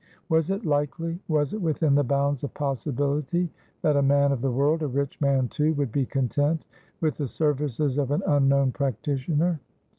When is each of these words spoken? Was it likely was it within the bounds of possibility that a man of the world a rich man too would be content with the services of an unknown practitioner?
Was 0.29 0.49
it 0.49 0.65
likely 0.65 1.19
was 1.27 1.53
it 1.53 1.61
within 1.61 1.93
the 1.93 2.03
bounds 2.03 2.43
of 2.43 2.51
possibility 2.55 3.51
that 3.83 3.95
a 3.95 4.01
man 4.01 4.31
of 4.31 4.41
the 4.41 4.49
world 4.49 4.81
a 4.81 4.87
rich 4.87 5.21
man 5.21 5.47
too 5.47 5.75
would 5.75 5.91
be 5.91 6.07
content 6.07 6.65
with 7.01 7.17
the 7.17 7.27
services 7.27 7.99
of 7.99 8.09
an 8.09 8.23
unknown 8.25 8.71
practitioner? 8.71 9.59